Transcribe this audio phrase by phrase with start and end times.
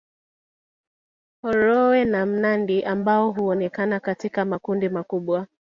[1.41, 5.47] Horoe na mnandi ambao huonekana katika makundi makubwa